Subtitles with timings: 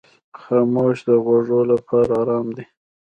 [0.41, 2.65] خاموشي د غوږو لپاره آرام دی.